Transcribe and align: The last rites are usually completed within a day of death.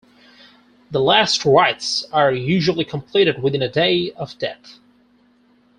The 0.89 0.99
last 0.99 1.45
rites 1.45 2.05
are 2.11 2.33
usually 2.33 2.83
completed 2.83 3.43
within 3.43 3.61
a 3.61 3.69
day 3.69 4.11
of 4.13 4.35
death. 4.39 4.79